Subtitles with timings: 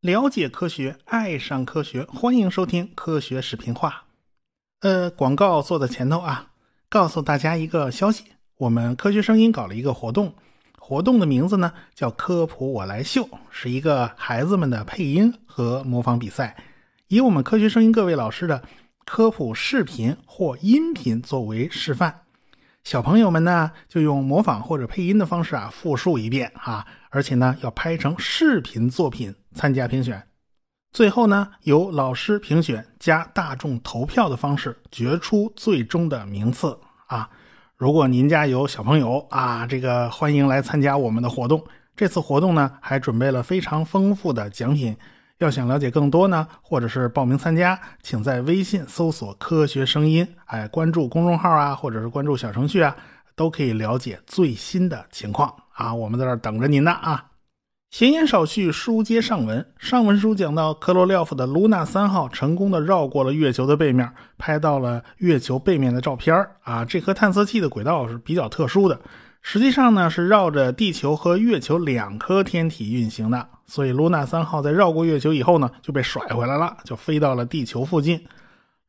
[0.00, 4.04] 了解科学，爱上科学，欢迎收听科学视频化。
[4.80, 6.50] 呃，广告做在前头啊，
[6.90, 8.24] 告诉大家一个消息：
[8.58, 10.34] 我们科学声音搞了一个活动，
[10.78, 16.54] 活动的名字呢叫“科普我来秀”，是一个孩子们的配音和模仿比赛，
[17.08, 18.62] 以我们科学声音各位老师的
[19.06, 22.23] 科普视频或音频作为示范。
[22.84, 30.22] 小朋友们呢，就用模仿或者配音的方式啊，复述一遍啊，而且呢，要拍成视频作品参加评选。
[30.92, 37.30] 最后呢，由老师评选加大众投票的方式决出最终的名次啊。
[37.74, 41.64] 如果您家有小朋友啊，这个欢迎来参加我们的活动。
[41.96, 44.94] 这次活动呢，还准备了非常丰富的奖品。
[45.38, 52.96] 要想了解更多呢，或者是报名参加，请在微信搜索“科学声音”，哎，关注公众号啊，或者是关注小程序啊，
[53.34, 55.92] 都可以了解最新的情况啊。
[55.92, 57.24] 我们在这等着您呢啊！
[57.90, 59.64] 闲言少叙，书接上文。
[59.78, 66.84] 上文书讲到，科罗廖夫的卢娜三号成功的绕过了月球的背面，拍到了月球背面的照片啊。
[66.84, 69.00] 这颗探测器的轨道是比较特殊的。
[69.42, 78.24] 实际上呢，是绕着地球和月球两颗天体运行的，所以卢娜三号在绕过月球以后呢，就被甩回来了，就飞到了地球附近。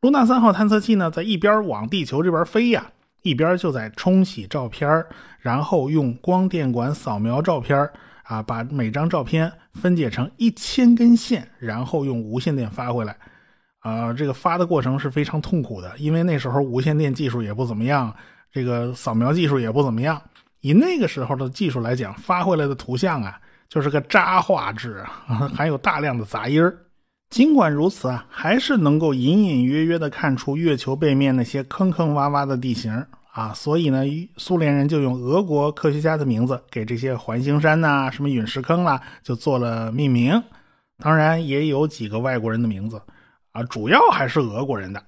[0.01, 2.85] 卢娜三号探测器呢，在一边往地球这边飞呀，
[3.21, 5.05] 一边就在冲洗照片
[5.39, 7.89] 然后用光电管扫描照片
[8.23, 13.15] 啊，把每张照片分解成一千根线，然后用无线电发回来。
[13.79, 18.13] 啊，这个发的过程是非常痛苦的，因为那时候无线电技术也不怎么样，
[18.51, 20.19] 这个扫描技术也不怎么样。
[20.61, 26.77] 以那个时候的技术来讲，发回来的图像啊，就是个渣画质啊， 含有大量的杂音儿。
[27.29, 33.51] 尽管如此啊，还是能够隐隐约约的看出月球背面那些坑坑洼洼的地形啊。
[33.53, 34.03] 所以呢，
[34.37, 40.41] 苏联人就用俄国科学家的名字给这些环形山呐、什么陨石坑啦，就做了命名。
[40.99, 43.01] 当然也有几个外国人的名字
[43.51, 45.03] 啊，主要还是俄国人的。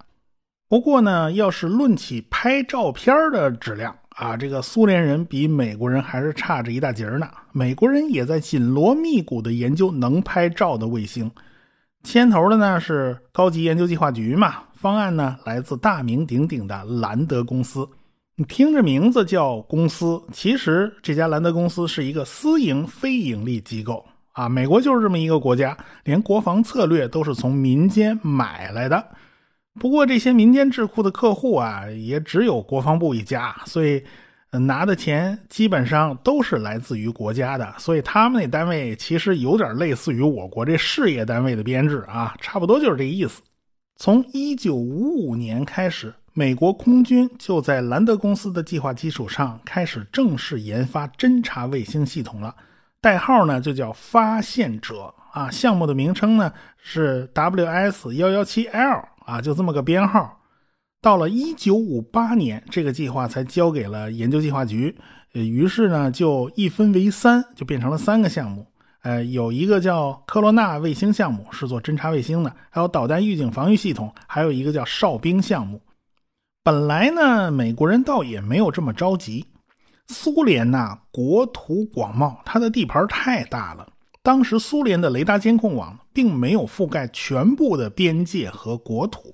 [0.68, 7.30] 不过呢，要是论起拍照片的质量，啊，这个苏联人比美国人还是差着一大截呢。
[7.52, 11.30] 美国人也在紧锣密鼓的研究能拍照的卫星，
[12.02, 14.56] 牵头的呢是高级研究计划局嘛。
[14.74, 17.88] 方案呢来自大名鼎鼎的兰德公司。
[18.36, 24.50] 你听着名字叫公司，其实这家兰德公司是一个私营非盈利机构啊。
[24.50, 29.08] 美国就是这么一个国家，连国防策略都是从民间买来的。
[29.80, 34.04] 不过这些民间智库的客户啊，也只有国防部一家，所以
[34.52, 37.74] 拿的钱基本上都是来自于国家的。
[37.78, 43.42] 所以他们那单位其实有点类似于我国这事业单位的编制啊，差不多就是这意思。
[43.96, 52.56] 从一九五五年开始，美国空军就在兰德公司的计划基础上开始正式研发侦察卫星系统了，
[53.02, 55.50] 代号呢就叫发现者啊。
[55.52, 59.08] 项目的名称呢是 WS 幺幺七 L。
[59.28, 60.40] 啊，就这么个编号，
[61.02, 64.96] 到了一九五八年，这个计划才交给了研究计划局。
[65.34, 68.66] 呃，于是呢，就一分为三，就变成了三个项目。
[69.02, 75.82] 呃，有一个叫科罗纳卫星项目，是做侦察卫星的；还有导弹预警防御系统；还有一个叫哨兵项目。
[76.64, 79.46] 本来呢，美国人倒也没有这么着急。
[80.08, 83.86] 苏联呐，国土广袤，它的地盘太大了。
[84.28, 89.34] 当时苏联的雷达监控网并没有覆盖全部的边界和国土，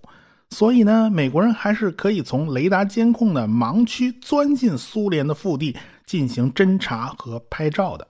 [0.51, 8.07] 所以呢，美国人还是可以从雷达监控的盲区钻进苏联的腹地进行侦查和拍照的。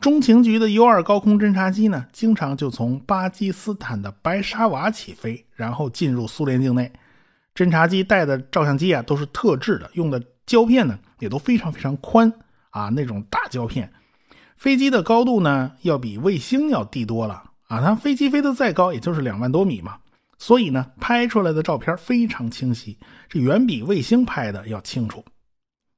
[0.00, 6.90] 中情局的 U-2 高空侦察机呢，经常就从巴基斯坦的白沙瓦起飞，然后进入苏联境内。
[7.54, 12.32] 侦察机带的照相机啊，都是特制的，用的胶片呢也都非常非常宽
[12.70, 13.92] 啊，那种大胶片。
[14.60, 17.80] 飞机的高度呢，要比卫星要低多了啊！
[17.80, 19.96] 它飞机飞得再高，也就是两万多米嘛，
[20.36, 25.24] 所以呢，拍出来的照片非常清晰，这远比卫星拍的要清楚。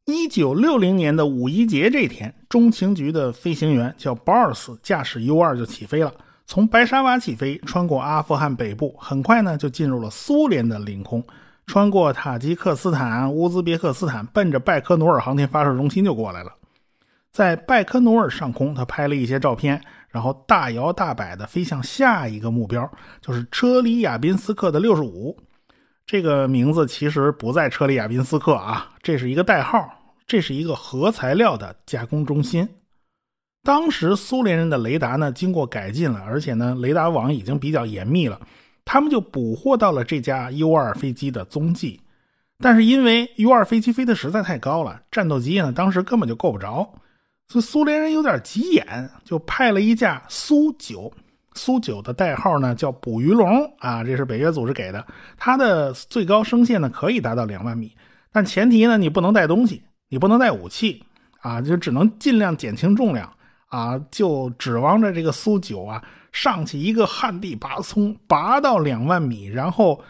[0.05, 6.15] 一九六零年的五一节这天，中情局的飞行员叫保尔斯，驾驶 U 二就起飞了，
[6.47, 11.21] 从白沙瓦起飞，穿过阿富汗北部，很快呢就进入了苏联的领空，
[11.67, 16.53] 穿过塔吉克斯坦、乌兹别克斯坦，奔着拜科努尔航天发射中心就过来了。
[17.33, 19.81] 在拜科努尔上空，他拍了一些照片，
[20.11, 22.89] 然后大摇大摆地飞向下一个目标，
[23.23, 25.37] 就是车里亚宾斯克的六十五。
[26.05, 29.89] 这个名字其实不在车里亚宾斯克啊，这是一个代号，
[30.27, 32.69] 这是一个核材料的加工中心。
[33.63, 38.39] 当时苏联人的雷达呢，经过改进了，而且呢，雷达网已经比较严密了，
[38.85, 42.01] 他们就捕获到了这架 U-2 飞机的踪迹。
[42.59, 46.93] 但是因为 U 二飞机飞得实在太高了，战斗机呢当时根本就够不着，
[47.53, 51.13] 所以苏联人有点急眼，就派了一架苏九。
[51.53, 55.07] 苏九的代号呢叫捕鱼龙啊，这是北约组织给的。
[55.37, 57.95] 它的最高升限呢可以达到两万米，
[58.33, 61.05] 但前提呢你不能带东西，你不能带武器
[61.43, 63.31] 啊，就只能尽量减轻重量
[63.67, 66.03] 啊，就指望着这个苏九啊
[66.33, 70.03] 上去一个旱地拔葱，拔到两万米，然后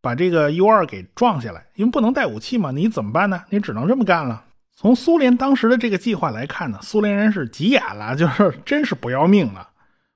[0.00, 1.66] 把这个 U 二给撞下来。
[1.74, 3.42] 因为不能带武器嘛，你怎么办呢？
[3.50, 4.44] 你只能这么干了。
[4.78, 9.70] 从苏联当时的这个计划来看呢，苏联人是急眼了， 就是真是不要命了。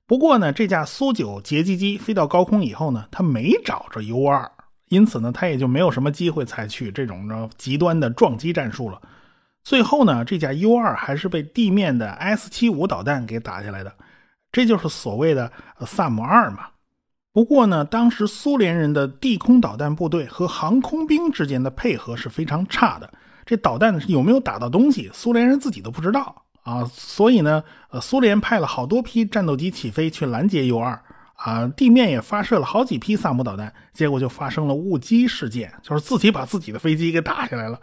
[0.05, 4.49] 不过呢，这架苏九截击机飞到高空以后呢，它没找着 U 二，
[4.89, 9.01] 因此呢，它也就没有什么机会采取这种呢极端的撞击战术了。
[9.63, 13.91] 最后呢，这架 U 二还是被地面的 S 七五导弹给打下来的，
[14.51, 15.51] 这就是所谓的
[15.87, 16.67] 萨姆二嘛。
[17.33, 23.11] 不过呢，当时苏联人的地空导弹部队和航空兵之间的配合是非常差的，
[23.51, 26.41] 这导弹有没有打到东西，苏联人自己都不知道。
[26.63, 30.97] 啊，所以呢，呃，苏联派了好多批战斗机起飞去拦截 U 二，
[31.35, 37.77] 啊，地面也发射了好几批萨姆导弹，结果就发生了误击事件，就是自己把自己的飞机给打下来了。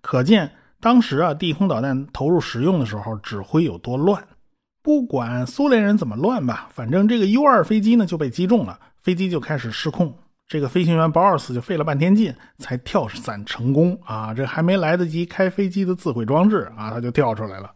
[0.00, 4.20] 可见当时啊，地空导弹投入使用的时候，指挥有多乱。
[4.82, 10.12] 不管苏联人怎么乱吧，反正这个 U 二飞机呢就被击中了，飞机就开始失控，
[10.52, 17.70] 这个飞行员保尔斯就费了半天劲才跳伞成功啊，这还没来得及开飞机的自毁装置啊，他就跳出来了。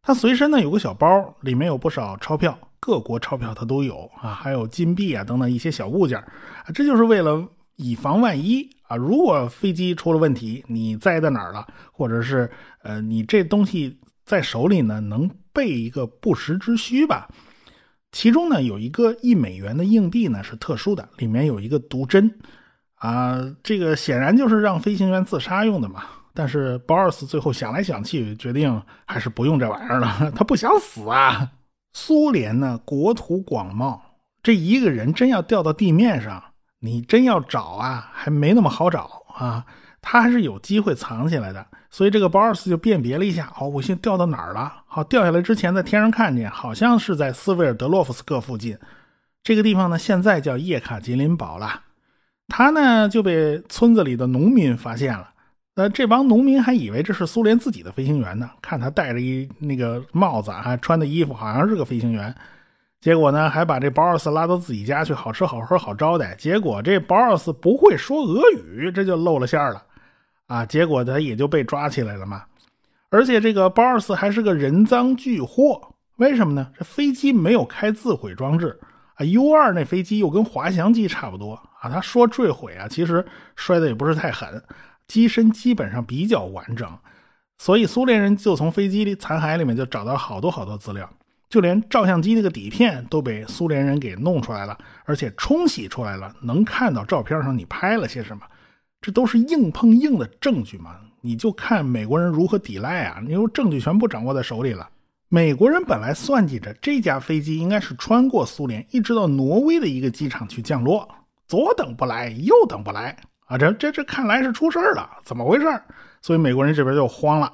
[0.00, 1.06] 他随身呢有个小包，
[1.42, 8.96] 里面有不少钞票，各国钞票他都有啊，还有金币啊等等一些小物件啊，这就是为了以防万一啊。
[8.96, 12.50] 如果飞机出了问题，你栽在哪儿了，或者是
[12.82, 17.28] 呃你这东西在手里呢，能备一个不时之需吧。
[18.14, 22.32] 其中呢有一个一美元的硬币呢是特殊的，里面有一个毒针
[22.94, 26.04] 啊，这个显然就是让飞行员自杀用的嘛。
[26.32, 30.30] 但是鲍尔斯最后想来想去，决定还是不用这玩意儿了。
[30.34, 31.50] 他不想死啊！
[31.92, 34.00] 苏联呢，国土广袤，
[34.44, 36.42] 这一个人真要掉到地面上，
[36.78, 39.66] 你真要找啊，还没那么好找啊。
[40.06, 41.66] 他还是有机会藏起来的。
[41.90, 44.70] 所以这个保尔斯就辨别了一下，哦，我现在掉到哪儿了？
[44.86, 48.76] 好，掉下来之前在天上看见，好像是在斯维尔德洛夫斯克附近。
[49.42, 51.80] 这个地方呢，现在叫叶卡捷琳堡了。
[52.48, 55.30] 他呢就被村子里的农民发现了。
[55.76, 62.34] 那这帮农民还以为这是苏联自己的飞行员呢，看他戴着一那个帽子，还穿的衣服，好像是个飞行员。
[63.00, 66.34] 结果呢，还把这保尔斯拉到自己家去，好吃好喝好招待。
[66.36, 69.82] 结果这保尔斯不会说俄语，这就露了馅了
[70.46, 70.64] 啊！
[70.66, 72.44] 结果他也就被抓起来了嘛。
[73.10, 76.70] 而且这个保尔斯还是个人赃俱获，为什么呢？
[76.76, 78.78] 这飞机没有开自毁装置
[79.14, 81.88] 啊，U 二那飞机又跟滑翔机差不多啊。
[81.88, 83.24] 他说坠毁啊，其实
[83.54, 84.62] 摔的也不是太狠。
[85.06, 86.88] 机身基本上比较完整，
[87.58, 91.08] 所以苏联人就从飞机里残骸里面就找到好多好多资料，
[91.48, 98.42] 就连照相机那个底片都被苏联人给弄出来了，而且冲洗出来了，能看到照片上你拍了些什么，
[99.04, 100.96] 这都是硬碰硬的证据嘛。
[101.20, 104.88] 你就看美国人如何抵赖啊，因为证据全部掌握在手里了。
[105.28, 111.06] 美国人本来算计着这架飞机应该是穿过苏联，一直到挪威的一个机场去降落，
[111.46, 113.14] 左等不来，右等不来。
[113.44, 115.66] 啊，这这这看来是出事了，怎么回事？
[116.22, 117.52] 所以美国人这边就慌了，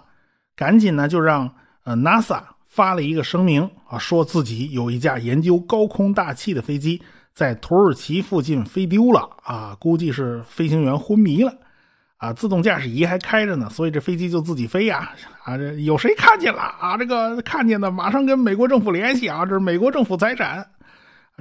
[0.54, 7.02] 赶紧呢就让呃 NASA 发了一个声明啊，说自己有一架研究高空大气的飞机
[7.34, 11.52] 在土耳其附近飞丢了啊，估计是飞行员昏迷了
[12.18, 15.10] 啊，自动驾驶仪还开着呢，所以这飞机就自己飞呀
[15.44, 16.96] 啊，这有谁看见了啊？
[16.96, 20.66] 这个看见的马上跟美国政府联系啊，这是美国政府财产，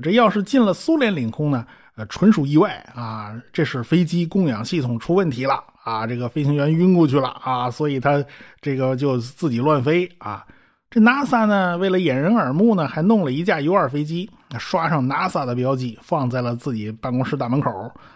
[0.02, 1.66] 这要是进了苏联领空呢？
[1.96, 3.36] 呃，纯属意外啊！
[3.52, 6.08] 这是飞机供氧系统出问题了啊！
[6.08, 8.24] 这个飞行员晕过去了啊，所以他
[8.62, 10.46] 这个就自己乱飞啊。
[10.92, 14.28] 这 NASA 呢，为了掩人耳目呢，还弄了一架 U2 飞机，
[14.58, 17.70] 刷上 NASA 的标记，放在了自己办公室大门口，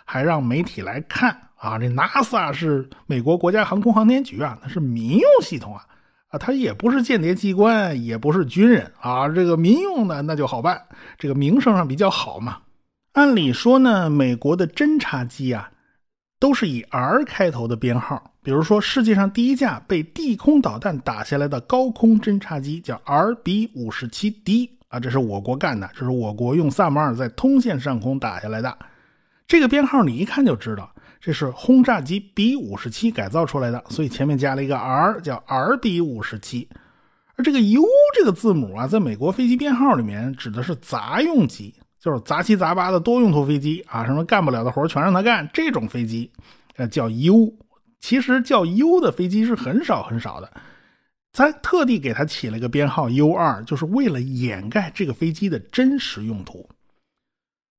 [0.03, 1.77] 还让媒体来看啊。
[1.77, 5.85] 这 NASA 是美国国家航空航天局啊，那是民用系统啊
[6.29, 9.29] 啊，它也不是间谍机关，也不是军人啊。
[9.29, 10.81] 这个民用的那就好办，
[11.19, 12.57] 这个名声上比较好嘛。
[13.11, 15.69] 按理说呢，美国的侦察机啊，
[16.43, 18.21] 都是以 R 开头的编号。
[18.41, 28.77] 比如说，世界上第一架被地空导弹打下来的高空侦察机叫 RB 五十七 D 啊，这是我国干的，这是我国用萨姆二在通线上空打下来的。
[29.47, 36.67] 这个编号你一看就知道，这是轰炸机 B 五十七改造出来的，所以前面加了一个 R，叫 RB 五十七。
[37.37, 37.81] 而这个 U
[38.17, 41.73] 这个字母啊，在美国飞机编号里面指的是杂用机。
[42.03, 46.29] 就是杂七杂八的多用途飞机啊，什么干不了的活全让他干，这种飞机，
[46.75, 47.53] 呃，叫 U，
[48.01, 50.51] 其实叫 U 的飞机是很少很少的。
[51.31, 56.69] 咱特地给它起了个编号 U 二，就是为了掩盖这个飞机的真实用途。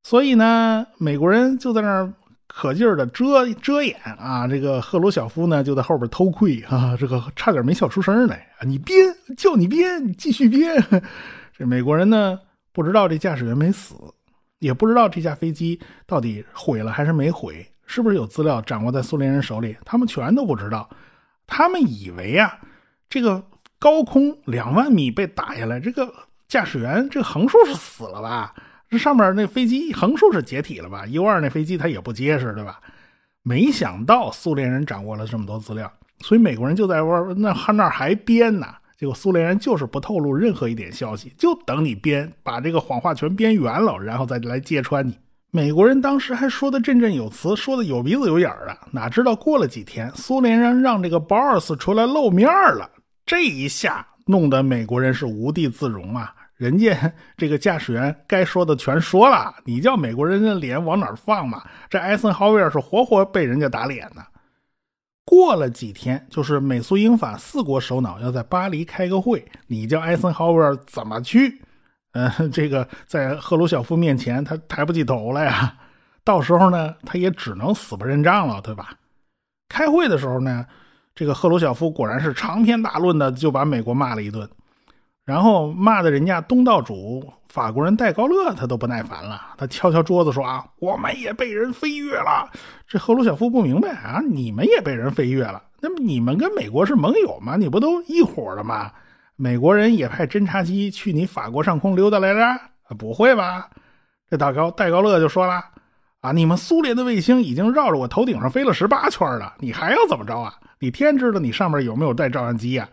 [0.05, 2.11] 所以呢，美国人就在那儿
[2.47, 8.65] 可劲儿的遮遮掩啊，这个赫鲁晓夫呢就在后边偷窥啊，这个差点没笑出声来啊！
[8.65, 8.97] 你编，
[9.37, 10.83] 叫你编，你继续编。
[11.57, 12.41] 这美国人呢
[12.75, 13.95] 不知道这驾驶员没死，
[14.59, 20.87] 也不知道这架飞机到底毁了还是没毁，是不是有资料掌握在苏联人手里，他们全都不知道。
[21.47, 22.59] 他们以为啊。
[23.09, 23.41] 这个
[23.79, 26.13] 高空两万米被打下来，这个
[26.49, 28.53] 驾驶员这个横竖是死了吧？
[28.91, 32.81] 这上面那飞机横竖是解体了吧？U 二那飞机它也不结实，对吧？
[33.45, 38.67] 没想到苏联人掌握了这么多资料，所以美国人就在玩那那还编呢。
[38.99, 45.19] 结果苏联人就是不透露任何一点消息，就等你编，把这个谎话全编圆了，然后再来揭穿你。
[45.51, 52.91] 美国人当时还说的振振有词，说的有鼻子有眼儿的，哪知道过了几天，苏联人让这个保尔斯出来露面了。
[53.25, 56.35] 这一下弄得美国人是无地自容啊！
[56.57, 61.63] 人家 这个驾驶员该说的全说了，你叫美国人的脸往哪放嘛？
[61.89, 64.23] 这艾森豪威尔是活活被人家打脸呢。
[65.25, 71.63] 过了几天，就是美苏英法四国首脑要在巴黎开个会，你叫艾森豪威尔怎么去？
[72.13, 75.77] 嗯，这个在赫鲁晓夫面前他抬不起头来呀。
[76.23, 78.95] 到时候呢，他也只能死不认账了，对吧？
[79.69, 80.65] 开会的时候呢？
[81.15, 84.51] 这个赫鲁晓夫果然是长篇大论的就把美国骂了一顿，
[85.25, 92.47] 然后骂的人家东道主法国人戴高乐他都不耐烦了，他敲敲桌子说啊，我们也被人飞越了。
[92.87, 97.57] 这赫鲁晓夫不明白啊，你们也被人飞越了，那你们跟美国是盟友吗？
[97.57, 98.91] 你不都一伙的吗？
[99.37, 102.95] 美国人也派侦察机去你法国上空溜达来着？
[102.99, 103.69] 不会吧？
[104.29, 105.65] 这大高戴高乐就说了
[106.21, 110.53] 啊，你们苏联的卫星已经绕着我头顶上飞了十八圈了，你还要怎么着啊？
[110.79, 112.87] 你天知道你上面有没有带照相机呀？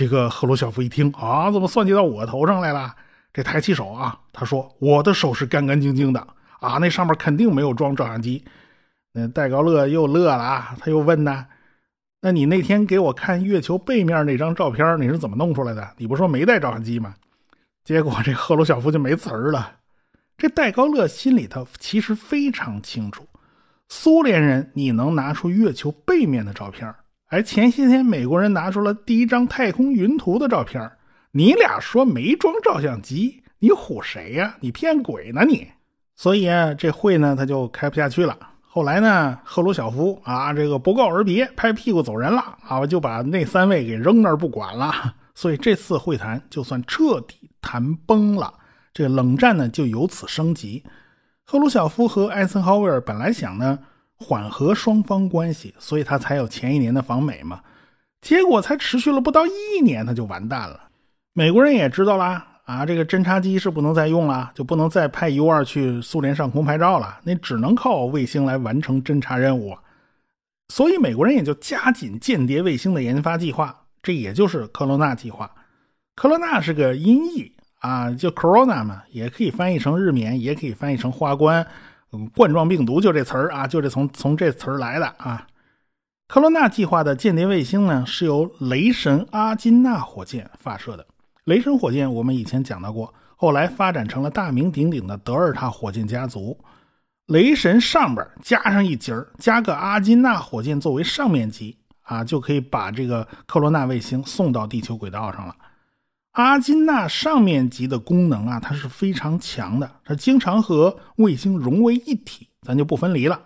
[0.00, 2.96] 这个赫鲁晓夫一听啊，怎么算计到我头上来了？
[3.34, 6.26] 这抬起手啊，他说：“我的手是干干净净的
[6.58, 8.42] 啊，那上面肯定没有装照相机。”
[9.12, 11.44] 那戴高乐又乐了啊，他又问呢
[12.22, 15.86] ：“那你那天给我看月球背面那张照片，你是怎么弄出来的？
[15.98, 17.14] 你不说没带照相机吗？”
[17.84, 19.70] 结果这赫鲁晓夫就没词儿了。
[20.38, 23.28] 这戴高乐心里头其实非常清楚。
[23.90, 26.94] 苏联人，你能拿出月球背面的照片
[27.30, 30.90] 而前些天美国人拿出了第一张太空云图的照片
[31.30, 34.56] 你俩说没装照相机，你唬谁呀？
[34.58, 35.68] 你骗鬼呢你！
[36.16, 38.36] 所以啊，这会呢他就开不下去了。
[38.60, 44.92] 后来呢，赫鲁晓夫啊，这个不告而别，拍屁股走人了啊，就把那三位给扔那儿不管了。
[45.36, 48.52] 所以这次会谈就算彻底谈崩了，
[48.92, 50.82] 这个冷战呢就由此升级。
[51.44, 53.78] 赫鲁晓夫和艾森豪威尔本来想呢
[54.20, 57.60] 缓和双方关系，所以他才有前一年的访美嘛。
[58.20, 60.88] 结果才持续了不到一年，他就完蛋了。
[61.32, 69.76] 美国人也知道啦，啊，这个侦察机是不能再用了，就不能再派 U 二去苏联上空拍照了，那只能靠卫星来完成侦察任务。
[70.68, 75.50] 所以美国人也就加紧间谍卫星的研发计划，这也就是科罗纳计划。
[76.14, 77.52] 科罗纳是个音译。
[77.80, 81.66] 啊，就 corona 嘛，也可以翻译成日冕，也可以翻译成花冠，
[82.34, 85.46] 冠状病毒就这词儿啊，就这从从这词儿来的啊。
[86.26, 91.06] 科罗纳计划的间谍卫星呢，是由雷神阿金纳火箭发射的。
[91.44, 96.56] 雷神火箭我们以前讲到过，后来发展成了大名鼎鼎的德尔塔火箭家族。
[97.26, 105.54] 雷神上边加上一节加个阿金纳火箭作为上面级啊，就可以把这个科罗纳卫星送到地球轨道上了。
[106.40, 113.38] 阿金纳上面级的功能啊，它是非常强的，它经常和卫星融为一体，咱就不分离了。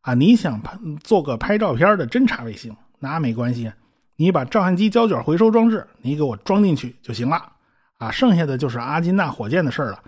[0.00, 3.72] 啊，你想拍做个拍照片的侦察卫星，那没关系，
[4.16, 7.52] 你把照相机胶卷回收装置，你给我装进去就行了。
[7.98, 10.02] 啊，剩下的就是阿金纳火箭的事了。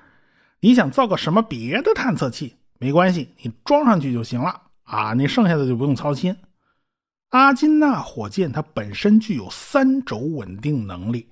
[0.58, 4.60] 你想造个什么别的探测器，没关系，你装上去就行了。
[4.82, 6.36] 啊，你剩下的就不用操心。
[7.30, 11.28] 阿金纳火箭它本身具有三轴稳定能力。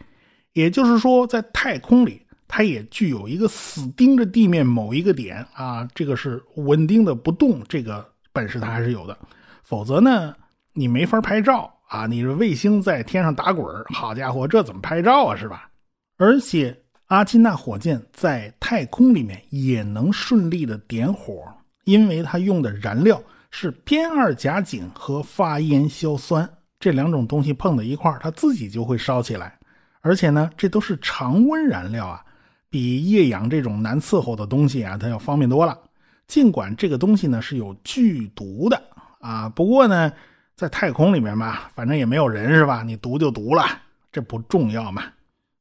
[0.53, 9.17] 也就是说，在太空里，它也具有一个死盯着地面某一个点啊，这个是稳定的不动，这个本事它还是有的。
[9.63, 10.35] 否则呢，
[10.75, 12.07] 你没法拍照啊！
[12.07, 15.37] 你这卫星在天上打滚好家伙，这怎么拍照啊？
[15.37, 15.71] 是吧？
[16.19, 21.43] 而且阿基纳火箭在太空里面也能顺利的点火，
[21.85, 29.59] 因为它用的燃料是偏二甲肼和发烟硝酸这两种东西碰在一块它自己就会烧起来。
[30.03, 32.23] 而且呢，这都是常温燃料啊，
[32.69, 35.79] 比液氧这种难伺候的东西啊，它要方便多了。
[36.27, 38.83] 尽管这个东西呢是有剧毒的
[39.21, 40.13] 啊，不过呢，
[40.57, 42.83] 在太空里面吧，反正也没有人是吧？
[42.83, 43.65] 你毒就毒了，
[44.11, 45.05] 这不重要嘛。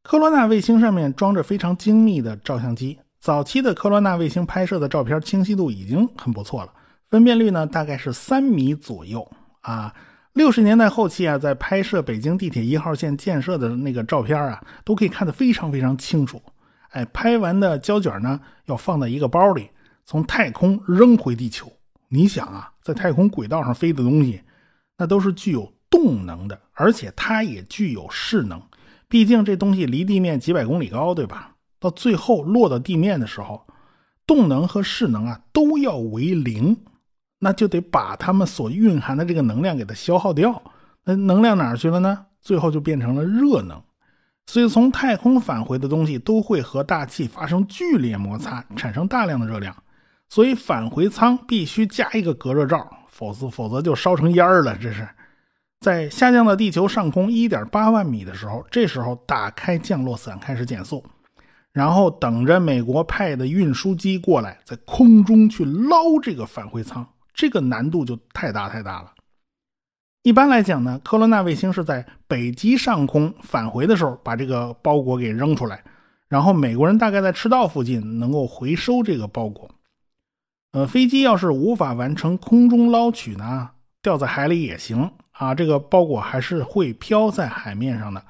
[0.01, 6.73] 科罗纳卫星上面装着非常精密的照相机，早期的科罗纳卫星拍摄的照片清晰度已经很不错了，
[7.11, 9.29] 分辨率呢大概是三米左右
[9.61, 9.93] 啊。
[10.33, 16.41] 六十年代后期啊，在拍摄北京地铁一号线建设的那个照片啊，都可以看得非常非常清楚。
[16.91, 19.69] 哎，拍完的胶卷呢，要放在一个包里，
[20.05, 21.71] 从太空扔回地球。
[22.07, 24.41] 你想啊，在太空轨道上飞的东西，
[24.97, 28.61] 那都是具有动能的，而且它也具有势能。
[29.09, 31.55] 毕竟这东西离地面几百公里高，对吧？
[31.77, 33.65] 到最后落到地面的时候，
[34.25, 36.77] 动能和势能啊都要为零，
[37.43, 40.61] 那就得把它们所蕴含的这个能量给它消耗掉。
[41.03, 42.23] 那能量哪儿去了呢？
[42.39, 43.81] 最后就变成了热能。
[44.45, 49.75] 所以从太空返回的东西都会和大气发生剧烈摩擦，产生大量的热量。
[50.29, 54.77] 所以返回舱必须加一个隔热罩，否则否则就烧成烟了。
[54.77, 55.07] 这是。
[55.79, 61.03] 在下降到地球上空一点八万米的时候，这时候打开降落伞开始减速，
[61.73, 67.03] 然后等着美国派的运输机过来，在空中去捞这个返回舱，
[67.33, 69.11] 这个难度就太大太大了。
[70.23, 75.83] 一般来讲呢，科罗纳卫星是在北极上空返回的时候把这个包裹给扔出来，
[76.27, 79.69] 然后美国人大概在赤道附近能够回收这个包裹。
[80.73, 83.71] 呃，飞机要是无法完成空中捞取呢，
[84.01, 85.11] 掉在海里也行。
[85.31, 88.23] 啊，这个包裹还是会飘在海面上的。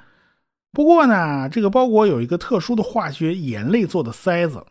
[0.72, 4.66] 不过呢，这个包裹有一个特殊的化学眼泪做的塞子，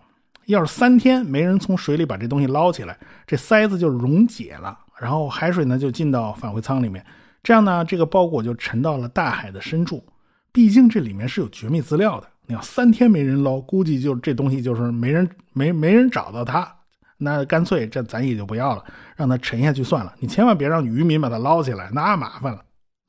[0.50, 7.04] 要是三天没人从水里把这东西捞起来，这塞子就溶解了，然后海水呢就进到返回舱里面，
[7.42, 10.04] 这样呢，这个包裹就沉到了大海的深处。
[10.52, 16.70] 毕竟这里面是有绝密资料的，你要三天没人捞，估计就这东西就是没人没没人找到它。
[17.18, 20.12] 那干脆这咱也就不要了，让它沉下去算了。
[20.18, 22.60] 你千万别让渔民把它捞起来，那麻烦了。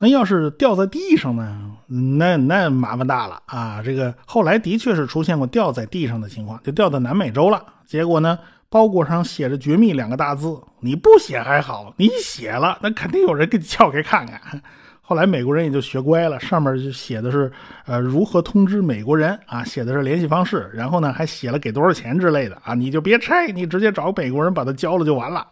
[0.02, 1.70] 那要是掉在地上呢？
[2.18, 3.80] 那那麻烦大了啊！
[3.84, 7.64] 这个后来的确是出现过掉在地上的情况，就掉到南美洲了。
[7.86, 8.36] 结果呢，
[8.68, 14.60] 包裹上写着“绝密”两个大字，你不写还好，你写了，那肯定有人给你撬开看看。
[15.00, 17.52] 后来美国人也就学乖了，上面就写的是，
[17.86, 19.62] 呃，如何通知美国人啊？
[19.62, 22.74] 写的是联系方式，然后呢还写了给多少钱之类的啊？
[22.74, 25.46] 你就别拆，你直接找美国人把它交了就完了。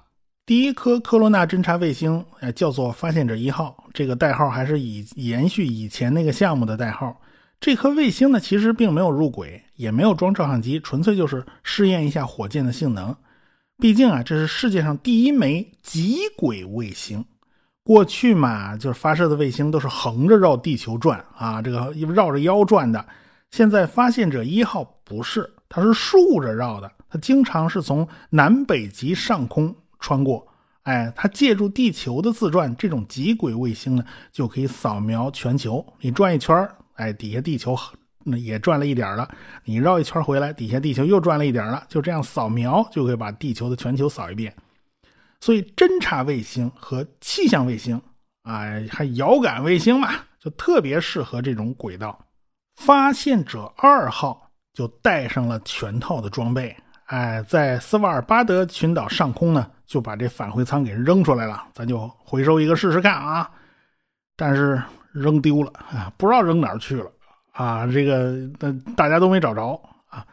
[0.51, 7.17] 第一颗科罗纳侦察卫星，呃，叫做发现者一号，这个代号还是以延续以前那个项目的代号。
[7.61, 13.15] 这颗卫星呢，其实并没有入轨，也没有装照相机，纯粹就是试验一下火箭的性能。
[13.79, 17.25] 毕竟啊，这是世界上第一枚极轨卫星。
[17.85, 23.07] 过去嘛，就是发射的卫星都是横着绕地球转啊，这个绕着腰转的。
[23.53, 30.47] 现在发现者一号不是，它是竖着绕的，它经常是从南北极上空穿过。
[30.83, 35.87] 哎，它借助地球的自转，这种极轨卫星呢，就可以扫描全球。
[36.01, 37.79] 你转一圈哎，底下地球
[38.25, 39.29] 那也转了一点了。
[39.65, 41.85] 你绕一圈回来，底下地球又转了一点了。
[41.89, 44.55] 就这样扫描，就可以把地球的全球扫一遍。
[45.41, 48.01] 所以，侦察卫星和气象卫星，
[48.43, 52.19] 哎，还遥感卫星嘛，就特别适合这种轨道。
[52.77, 61.65] 发现者二号就带上了全套的装备，哎，在斯瓦尔巴德群岛上空呢，就把这返回舱给扔出来了。
[61.75, 63.51] 咱就回收一个试试看啊！
[64.37, 67.11] 但是扔丢了啊，不知道扔哪儿去了
[67.51, 67.85] 啊！
[67.89, 68.37] 这个
[68.97, 69.63] 大家都没找着
[70.09, 70.25] 啊。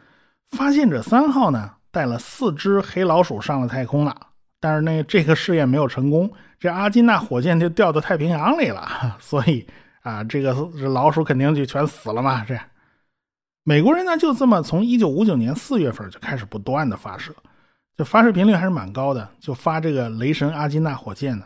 [0.52, 4.16] 发现者三号呢，带了四只黑老鼠上了太空了。
[4.60, 9.66] 但是那这个试验没有成功，这阿金纳火箭就掉到太平洋里了， 所以
[10.02, 12.44] 啊，这个这老鼠肯定就全死了嘛。
[12.44, 12.56] 这
[13.64, 17.34] 美国人呢，就这么从一九五九年四月份就开始不断的发射，
[17.98, 21.44] 就发射频率还是蛮高的，就发这个雷神阿金纳火箭呢。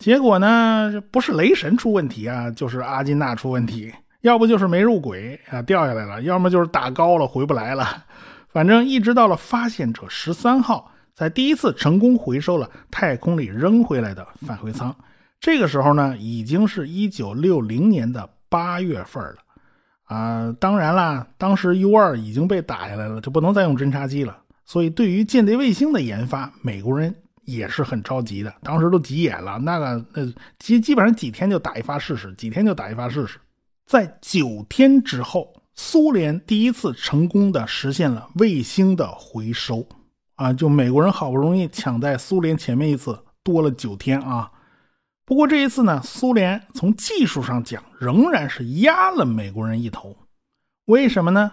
[0.00, 8.04] 结果呢，不是雷神出问题啊，就是阿金纳出问题，要不就是没入轨啊掉下来了，要么就是打高了回不来了，
[8.48, 10.90] 反正一直到了发现者十三号。
[11.14, 14.92] 在第一次成功回收了太空里扔回来的返回舱，
[15.38, 19.36] 这个时候呢，已经是一九六零年的八月份了，
[20.06, 24.36] 啊，当然啦，当时 U 二已经被打下来了，就不能再用侦察机了。
[24.70, 29.58] 所以，对于间谍卫星的研发，美国人也是很着急的，当时都急眼了。
[29.58, 33.40] 那个，那基基本上几天就打一发试试，几天就打一发试试。
[33.84, 39.84] 在九天之后，苏联第一次成功的实现了卫星的回收。
[40.36, 44.52] 啊，就美国人好不容易抢在苏联前面一次，多了九天啊。
[45.24, 50.16] 不过这一次呢，苏联从技术上讲仍然是压了美国人一头。
[50.84, 51.50] 为什么呢？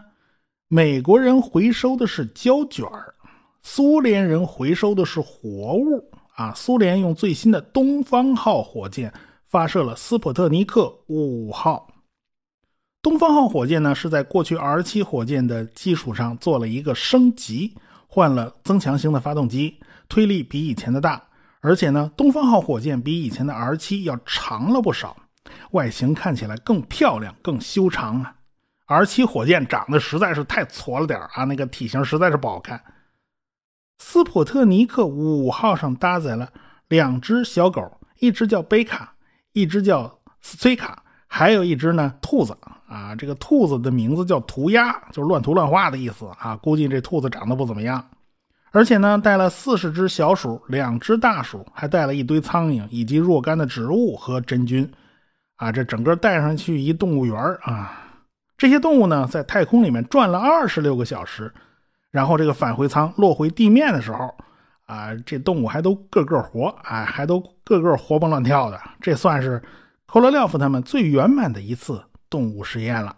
[0.69, 3.15] 美国人回收的是胶卷儿
[3.62, 6.03] 苏联人回收的是活物
[6.36, 9.13] 啊，苏联用最新的东方号火箭
[9.45, 11.88] 发射了斯普特尼克五号。
[13.01, 17.73] 东方号火箭呢，是在过去 R 七火箭的基础上做了一个升级，
[18.06, 21.23] 换了增强型的发动机，推力比以前的大，
[21.62, 25.15] 而且呢，东方号火箭比以前的 R 七要长了不少，
[25.71, 28.36] 外形看起来更漂亮、更修长啊。
[28.88, 32.82] R 七火箭长得实在是太矬了点啊，那个体型实在是不好看。
[34.00, 36.52] 斯普特尼克五号上搭载了
[36.88, 39.13] 两只小狗，一只叫贝卡，
[39.52, 42.58] 一只叫斯崔卡，还有一只呢兔子。
[42.88, 46.56] 啊，这个兔子的名字叫涂鸦，就是乱涂乱画的意思啊。
[46.56, 48.02] 估计这兔子长得不怎么样，
[48.71, 54.89] 而且呢，带了四十只小鼠，两只大鼠，还带了一堆苍蝇，以及若干的植物和真菌。
[55.58, 58.07] 啊，这整个带上去一动物园啊。
[58.58, 61.54] 这些动物呢，在太空里面转了二十六个小时，
[62.12, 64.34] 然后这个返回舱落回地面的时候，
[64.86, 68.80] 啊，这动物还都个个活，哎，还都个个活蹦乱跳的。
[69.00, 69.62] 这算是
[70.06, 72.04] 科罗廖夫他们最圆满的一次。
[72.30, 73.15] 动物实验了，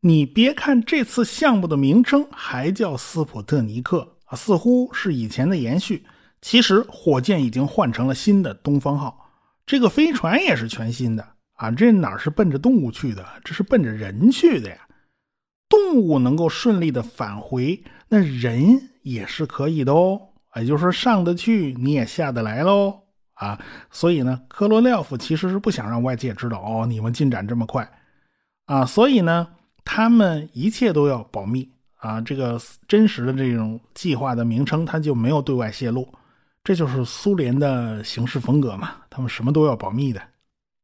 [0.00, 6.04] 你别看这次项目的名称还叫斯普特尼克啊，似乎是以前的延续。
[6.42, 9.30] 其实火箭已经换成了新的东方号，
[9.64, 11.24] 这个飞船也是全新的
[11.60, 11.70] 啊。
[11.70, 13.24] 这哪是奔着动物去的？
[13.44, 14.76] 这是奔着人去的呀。
[15.68, 20.20] 动物能够顺利的返回，那人也是可以的哦。
[20.56, 23.02] 也就是说，上得去你也下得来喽
[23.34, 23.56] 啊。
[23.90, 27.88] 所以呢，科罗廖夫其实是不想让外界知道哦，你们进展这么快。
[28.66, 29.46] 啊，所以呢，
[29.84, 32.20] 他们一切都要保密啊。
[32.20, 36.08] 这个真实的这种计划的名称，他就没有对外泄露。
[36.64, 40.20] 这就是苏联的行事风格嘛，他们什么都要保密的。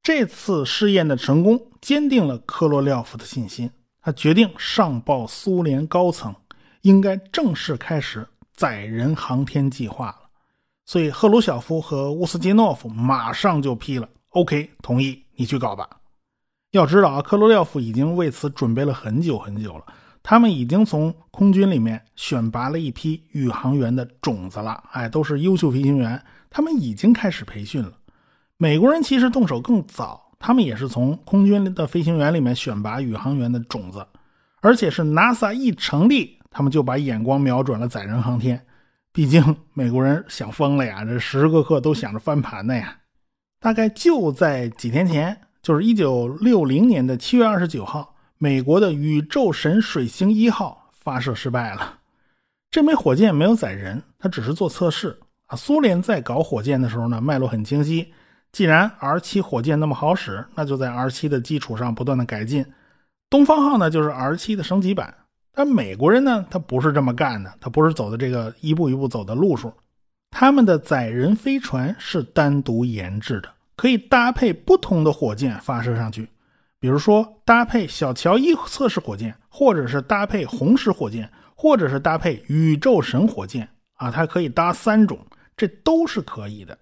[0.07, 3.69] 这次试验的成功，坚定了科罗廖夫的信心。
[4.01, 6.33] 他决定上报苏联高层，
[6.83, 10.19] 应该正式开始载人航天计划了。
[10.85, 15.91] 所以赫鲁晓夫和乌斯基诺夫马上就批了，OK，同意，你去搞吧。
[16.71, 19.85] 要知道啊，科罗廖夫已经为此准备了很久很久了。
[20.23, 26.25] 他们已经从空军里面选拔了一批宇航员的种子了，哎，都是优秀飞行员。
[26.49, 27.93] 他们已经开始培训了。
[28.59, 34.07] 美国人其实动手更早，他们也是从空军的飞行员里面选拔宇航员的种子，
[34.61, 38.65] 而且是 NASA 一成立，他们就把眼光瞄准了载人航天。
[39.13, 42.97] 毕竟美国人想疯了呀，这时时刻刻都想着翻盘的呀。
[43.61, 45.37] 大概就在几天前。
[45.63, 51.99] 就是一九六零年的七月二十九号，美国的宇宙神水星一号发射失败了。
[52.71, 55.57] 这枚火箭没有载人，它只是做测试啊。
[55.57, 58.13] 苏联在搞火箭的时候呢，脉络很清晰。
[58.57, 62.65] 既然 R 七火箭那么好使，那就在 R 七的基础上不断的改进。
[63.29, 65.15] 东方号呢，就是 R 七的升级版。
[65.53, 69.71] 但美国人呢，他不是这么干的，他不是走的这个一步一步走的路数。
[70.31, 73.49] 他们的载人飞船是单独研制的。
[73.77, 76.27] 可以搭配不同的火箭发射上去，
[76.81, 85.19] 比如说搭配小乔伊测试火箭，或者是搭配红石火箭，或者是搭配宇宙神火箭啊，它可以搭三种，
[85.59, 86.79] 这都是可以的。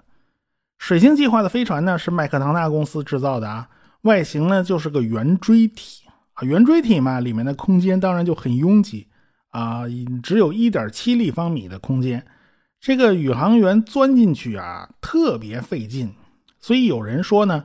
[0.79, 3.69] 水星计划的飞船呢是麦克唐纳公司制造的啊，
[4.03, 6.03] 外形呢就是个圆锥体
[6.35, 9.07] 啊，圆锥体嘛，里面的空间当然就很拥挤
[9.51, 9.85] 啊，
[10.23, 12.27] 只有一点七立方米的空间，
[12.81, 16.13] 这个宇航员钻进去啊特别费劲。
[16.61, 17.65] 所以有人说呢，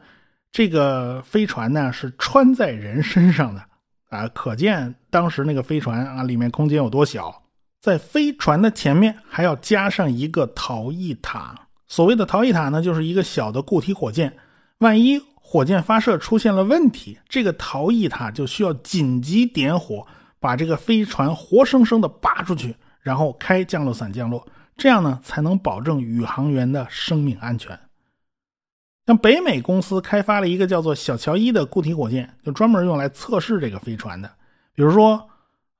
[0.52, 3.62] 这个飞船呢是穿在人身上的
[4.10, 7.43] 啊，可见当时那个飞船啊里面空间有多小。
[7.82, 11.56] 在飞船的前面还要加上一个逃逸塔。
[11.89, 14.34] 所谓的逃逸塔呢，就是一个小的固体火箭，
[14.78, 20.06] 万一火箭发射出现了问题，这个逃逸塔就需要紧急点火，
[20.39, 24.47] 把这个飞船活生生的拔出去，然后开降落伞降落，
[24.78, 27.78] 这样呢才能保证宇航员的生命安全。
[29.08, 34.32] 像北美公司开发了一个叫做“小乔伊”的固体火箭，就专门用来测试这个飞船的。
[34.75, 35.29] 比如说，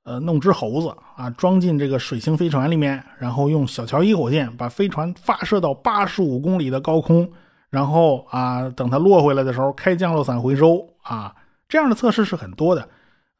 [0.04, 7.30] 呃，弄只猴子啊，装进这个水星飞船里面，然后用小乔伊火箭把飞船发射到八十五公里的高空，
[7.68, 11.34] 然后啊，等它落回来的时候开降落伞回收啊。
[11.68, 12.88] 这样的测试是很多的。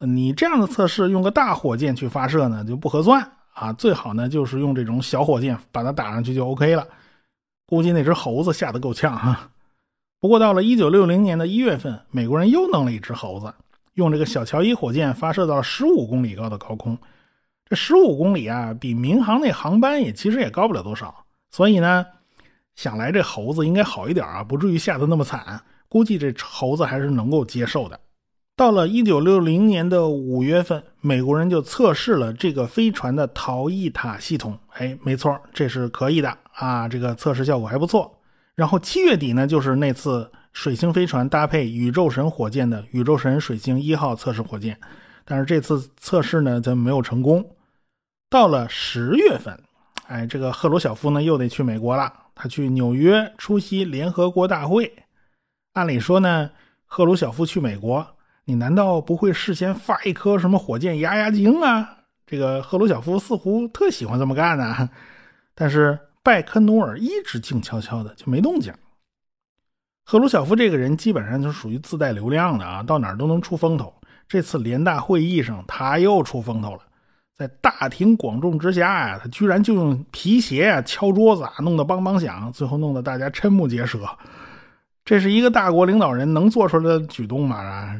[0.07, 3.73] 你这样的测试用个大火箭去发射呢，就不合算啊。
[3.73, 6.87] 最好呢，就是用这种小火箭把它打上去就 OK 了。
[7.67, 9.51] 估计那只猴子吓得够呛哈。
[10.21, 13.53] 不过，到了一九六零年的一月份，美国人又弄了一只猴子，
[13.95, 16.97] 用这个小乔伊火箭发射到十五公里高的高空。
[17.67, 21.25] 这十五公里啊，比民航那航班也其实也高不了多少。
[21.51, 22.05] 所以呢，
[22.75, 25.61] 想来这猴子应该好一点啊，不至于吓得那么惨。
[25.89, 27.99] 估计这猴子还是能够接受的。
[28.57, 34.59] 到了一九六零年的五月份，美国人就测试了这个飞船的逃逸塔系统。
[34.75, 38.21] 哎，没错，这是可以的啊，这个测试效果还不错。
[38.55, 44.79] 然后七月底呢，就是那次水星飞船搭配宇宙神火箭的宇宙神水星一号测试火箭，
[45.25, 47.45] 但是这次测试呢，咱没有成功。
[48.29, 49.59] 到了十月份，
[50.07, 54.93] 哎，这个赫鲁晓夫呢又得去美国了，他去纽约出席联合国大会。
[55.73, 56.51] 按理说呢，
[56.85, 58.07] 赫鲁晓夫去美国。
[58.45, 61.99] 你难道不会事先发一颗什么火箭压压惊啊？
[62.27, 64.89] 这个赫鲁晓夫似乎特喜欢这么干呢。
[65.55, 68.75] 但是拜科努尔一直静悄悄的，就没动静。
[70.11, 73.95] 赫鲁晓夫这个人基本上就属于自带流量的啊，到哪儿都能出风头。
[74.27, 76.81] 这次联大会议上，他又出风头了，
[77.33, 84.01] 在大庭广众之下呀，他居然就用皮鞋啊敲桌子啊，弄得梆梆响，最后弄得大家瞠目结舌。
[85.05, 87.59] 这是一个大国领导人能做出来的举动吗？
[87.59, 87.95] 啊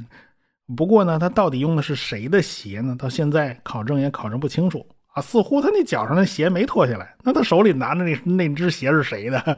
[0.77, 2.97] 不过呢，他到底用的是谁的鞋呢？
[2.99, 5.23] 到现在考证也考证不清楚啊。
[5.23, 9.57] 似乎他那脚上的鞋没脱下来，那他手里拿的那那只鞋是谁的？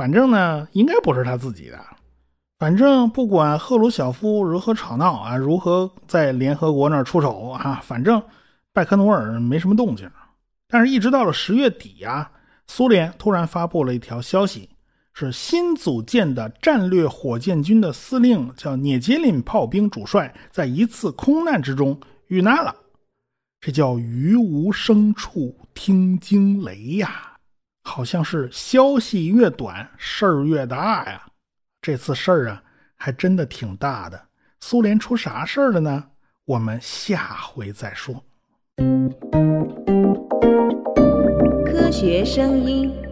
[0.00, 1.78] 反正呢，应该不是他自己的。
[2.58, 8.22] 反正不管赫鲁晓夫如何吵闹啊，如何在联合国那儿出手啊，反正
[8.72, 10.10] 拜科努尔没什么动静。
[10.68, 12.32] 但是，一直到了十月底啊，
[12.66, 14.70] 苏联突然发布了一条消息。
[15.12, 22.74] 是新组建的战略火箭军的司令叫涅杰林炮兵主帅，在一次空难之中遇难了。
[23.60, 27.29] 这叫于无声处听惊雷呀，
[27.90, 31.26] 好像是消息越短事儿越大呀。
[31.82, 32.62] 这次事儿啊，
[32.94, 34.28] 还真的挺大的。
[34.60, 36.04] 苏联出啥事儿了呢？
[36.44, 38.24] 我们下回再说。
[41.66, 43.09] 科学声音。